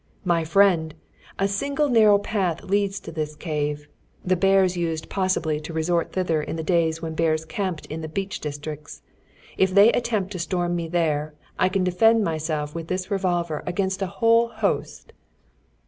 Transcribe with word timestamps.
"My 0.25 0.43
friend! 0.43 0.95
a 1.37 1.47
single 1.47 1.87
narrow 1.87 2.13
little 2.13 2.23
path 2.23 2.63
leads 2.63 2.99
to 3.01 3.11
this 3.11 3.35
cave. 3.35 3.87
The 4.25 4.35
bears 4.35 4.75
used 4.75 5.09
possibly 5.09 5.59
to 5.59 5.73
resort 5.73 6.11
thither 6.13 6.41
in 6.41 6.55
the 6.55 6.63
days 6.63 7.03
when 7.03 7.13
bears 7.13 7.45
camped 7.45 7.85
in 7.85 8.01
the 8.01 8.07
beech 8.09 8.39
districts. 8.39 9.03
If 9.59 9.75
they 9.75 9.91
attempt 9.91 10.31
to 10.31 10.39
storm 10.39 10.75
me 10.75 10.87
there, 10.87 11.35
I 11.59 11.69
can 11.69 11.83
defend 11.83 12.23
myself 12.23 12.73
with 12.73 12.87
this 12.87 13.11
revolver 13.11 13.61
against 13.67 14.01
a 14.01 14.07
whole 14.07 14.47
host." 14.47 15.13